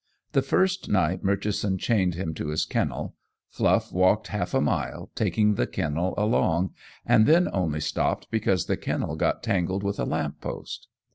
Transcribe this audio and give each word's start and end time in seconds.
The 0.31 0.41
first 0.41 0.89
night 0.89 1.23
Murchison 1.23 1.77
chained 1.77 2.15
him 2.15 2.33
to 2.33 2.47
his 2.47 2.65
kennel 2.65 3.13
Fluff 3.51 3.93
walked 3.93 4.29
half 4.29 4.55
a 4.55 4.59
mile, 4.59 5.11
taking 5.13 5.53
the 5.53 5.67
kennel 5.67 6.15
along, 6.17 6.73
and 7.05 7.27
then 7.27 7.47
only 7.53 7.81
stopped 7.81 8.31
because 8.31 8.65
the 8.65 8.77
kennel 8.77 9.15
got 9.15 9.43
tangled 9.43 9.83
with 9.83 9.99
a 9.99 10.05
lamp 10.05 10.41
post. 10.41 10.87